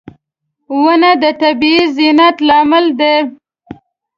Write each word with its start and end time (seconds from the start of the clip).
•ونه 0.81 1.11
د 1.23 1.25
طبیعي 1.41 1.85
زینت 1.95 2.35
لامل 2.47 2.85
دی. 2.99 3.15